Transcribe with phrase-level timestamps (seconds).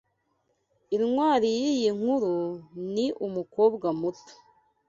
[0.95, 2.33] Intwari yiyi nkuru
[2.93, 4.33] ni umukobwa muto.